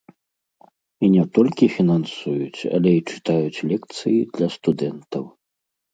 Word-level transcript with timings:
І 1.07 1.09
не 1.15 1.25
толькі 1.37 1.65
фінансуюць, 1.75 2.59
але 2.77 2.91
і 2.95 3.03
чытаюць 3.11 3.63
лекцыі 3.75 4.19
для 4.39 4.47
студэнтаў. 4.59 5.23